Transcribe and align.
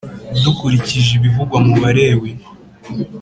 Dukurikije 0.43 1.09
ibivugwa 1.15 1.57
mu 1.65 1.73
Balewi 1.81 2.31